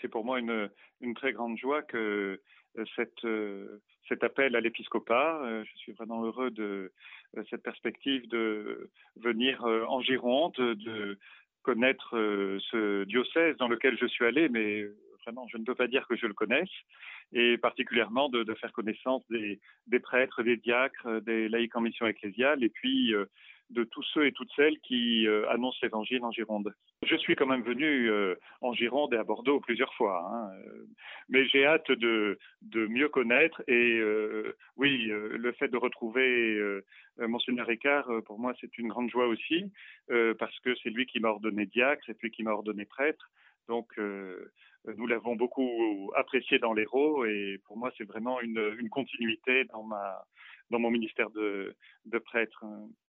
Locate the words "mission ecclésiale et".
21.80-22.68